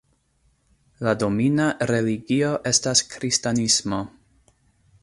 La 1.07 1.13
domina 1.25 1.67
religio 1.93 2.51
estas 2.73 3.05
kristanismo. 3.13 4.03